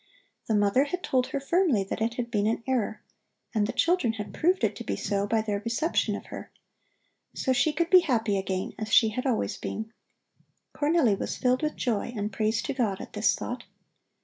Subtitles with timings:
[0.47, 3.03] The mother had told her firmly that it had been an error,
[3.53, 6.49] and the children had proved it to be so by their reception of her.
[7.35, 9.93] So she could be happy again as she had always been.
[10.73, 13.65] Cornelli was filled with joy and praise to God at this thought.